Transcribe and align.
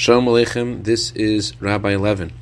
Shalom 0.00 0.24
Aleichem, 0.24 0.84
this 0.84 1.10
is 1.10 1.60
Rabbi 1.60 1.94
Levin. 1.94 2.32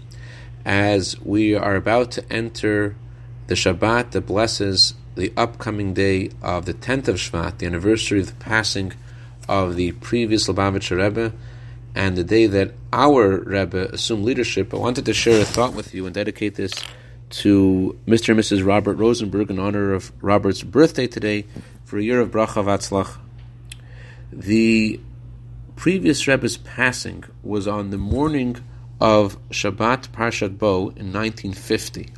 As 0.65 1.21
we 1.23 1.57
are 1.57 1.75
about 1.75 2.13
to 2.13 2.33
enter 2.33 2.95
the 3.49 3.57
Shabbat 3.57 4.13
that 4.13 4.27
blesses 4.27 4.95
the 5.17 5.33
upcoming 5.37 5.93
day 5.93 6.31
of 6.41 6.67
the 6.67 6.75
10th 6.75 7.09
of 7.09 7.17
Shvat, 7.17 7.59
the 7.59 7.67
anniversary 7.67 8.21
of 8.21 8.29
the 8.29 8.35
passing 8.35 8.93
of 9.49 9.75
the 9.75 9.91
previous 9.91 10.47
Lubavitcher 10.47 11.03
Rebbe, 11.03 11.33
and 11.97 12.15
the 12.15 12.23
day 12.23 12.47
that 12.47 12.75
our 12.93 13.41
Rebbe 13.41 13.89
assumed 13.93 14.25
leadership, 14.25 14.73
I 14.73 14.77
wanted 14.77 15.05
to 15.07 15.13
share 15.13 15.41
a 15.41 15.45
thought 15.45 15.75
with 15.75 15.93
you 15.93 16.07
and 16.07 16.15
dedicate 16.15 16.55
this 16.55 16.73
to 17.31 17.99
Mr. 18.07 18.29
and 18.29 18.39
Mrs. 18.39 18.65
Robert 18.65 18.95
Rosenberg 18.99 19.51
in 19.51 19.59
honor 19.59 19.95
of 19.95 20.13
Robert's 20.23 20.63
birthday 20.63 21.09
today 21.09 21.45
for 21.85 21.99
a 21.99 22.05
year 22.05 22.21
of 22.21 22.31
Bracha 22.31 22.63
Vatzlach. 22.65 23.19
The 24.31 25.01
previous 25.79 26.27
Rebbe's 26.27 26.57
passing 26.57 27.23
was 27.41 27.69
on 27.69 27.91
the 27.91 27.97
morning 27.97 28.57
of 29.01 29.39
Shabbat 29.51 30.09
Parshat 30.09 30.59
Bo 30.59 30.89
in 30.89 31.13
1950. 31.13 32.09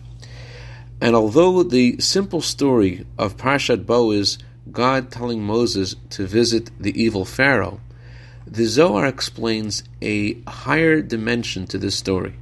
And 0.99 1.15
although 1.15 1.63
the 1.63 2.01
simple 2.01 2.41
story 2.41 3.05
of 3.19 3.37
Parshat 3.37 3.85
Bo 3.85 4.13
is 4.13 4.39
God 4.73 5.13
telling 5.13 5.43
Moses 5.43 5.95
to 6.09 6.27
visit 6.27 6.71
the 6.81 6.99
evil 6.99 7.27
Pharaoh, 7.27 7.81
the 8.47 8.65
Zohar 8.65 9.07
explains 9.07 9.85
a 10.01 10.41
higher 10.49 11.03
dimension 11.03 11.67
to 11.67 11.77
this 11.77 11.97
story. 11.97 12.37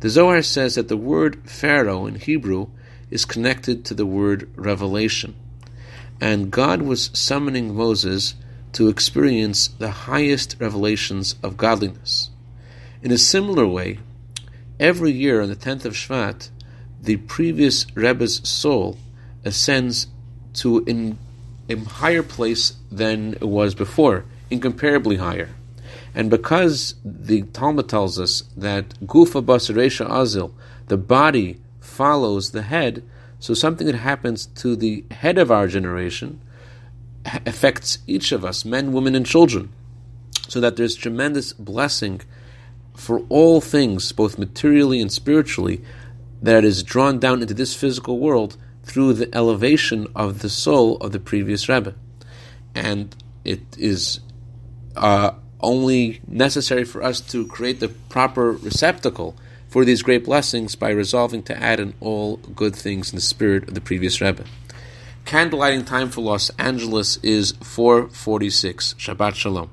The 0.00 0.10
Zohar 0.10 0.42
says 0.42 0.74
that 0.74 0.88
the 0.88 0.98
word 0.98 1.48
Pharaoh 1.48 2.04
in 2.04 2.16
Hebrew 2.16 2.66
is 3.10 3.24
connected 3.24 3.86
to 3.86 3.94
the 3.94 4.06
word 4.06 4.50
revelation. 4.54 5.34
And 6.20 6.50
God 6.50 6.82
was 6.82 7.10
summoning 7.14 7.74
Moses 7.74 8.34
to 8.72 8.88
experience 8.88 9.68
the 9.68 9.90
highest 9.90 10.56
revelations 10.58 11.34
of 11.42 11.56
godliness. 11.56 12.30
In 13.02 13.10
a 13.10 13.18
similar 13.18 13.66
way, 13.66 13.98
every 14.80 15.12
year 15.12 15.40
on 15.42 15.48
the 15.48 15.56
10th 15.56 15.84
of 15.84 15.94
Shvat, 15.94 16.48
the 17.00 17.16
previous 17.16 17.86
Rebbe's 17.94 18.46
soul 18.48 18.96
ascends 19.44 20.06
to 20.54 20.84
in 20.84 21.18
a 21.68 21.76
higher 21.76 22.22
place 22.22 22.74
than 22.90 23.34
it 23.34 23.48
was 23.48 23.74
before, 23.74 24.24
incomparably 24.50 25.16
higher. 25.16 25.50
And 26.14 26.30
because 26.30 26.94
the 27.04 27.42
Talmud 27.42 27.88
tells 27.88 28.18
us 28.20 28.42
that 28.56 28.90
Gufa 29.00 29.42
Basaresha 29.42 30.08
Azil, 30.08 30.52
the 30.88 30.96
body 30.96 31.58
follows 31.80 32.50
the 32.50 32.62
head, 32.62 33.02
so 33.40 33.54
something 33.54 33.86
that 33.86 33.96
happens 33.96 34.46
to 34.46 34.76
the 34.76 35.04
head 35.10 35.38
of 35.38 35.50
our 35.50 35.66
generation 35.66 36.40
affects 37.24 37.98
each 38.06 38.32
of 38.32 38.44
us, 38.44 38.64
men, 38.64 38.92
women, 38.92 39.14
and 39.14 39.26
children, 39.26 39.72
so 40.48 40.60
that 40.60 40.76
there's 40.76 40.96
tremendous 40.96 41.52
blessing 41.52 42.20
for 42.94 43.20
all 43.28 43.60
things, 43.60 44.12
both 44.12 44.38
materially 44.38 45.00
and 45.00 45.12
spiritually, 45.12 45.82
that 46.42 46.64
is 46.64 46.82
drawn 46.82 47.18
down 47.18 47.40
into 47.40 47.54
this 47.54 47.74
physical 47.74 48.18
world 48.18 48.56
through 48.82 49.12
the 49.12 49.34
elevation 49.34 50.06
of 50.14 50.40
the 50.40 50.50
soul 50.50 50.96
of 50.98 51.12
the 51.12 51.20
previous 51.20 51.68
Rebbe. 51.68 51.94
And 52.74 53.14
it 53.44 53.60
is 53.78 54.20
uh, 54.96 55.32
only 55.60 56.20
necessary 56.26 56.84
for 56.84 57.02
us 57.02 57.20
to 57.20 57.46
create 57.46 57.80
the 57.80 57.88
proper 57.88 58.52
receptacle 58.52 59.36
for 59.68 59.84
these 59.84 60.02
great 60.02 60.24
blessings 60.24 60.74
by 60.74 60.90
resolving 60.90 61.42
to 61.44 61.56
add 61.56 61.80
in 61.80 61.94
all 62.00 62.36
good 62.36 62.74
things 62.74 63.10
in 63.10 63.16
the 63.16 63.22
spirit 63.22 63.68
of 63.68 63.74
the 63.74 63.80
previous 63.80 64.20
Rebbe. 64.20 64.44
Candlelighting 65.24 65.86
time 65.86 66.10
for 66.10 66.20
Los 66.20 66.50
Angeles 66.58 67.16
is 67.22 67.52
446. 67.62 68.94
Shabbat 68.98 69.34
Shalom. 69.34 69.70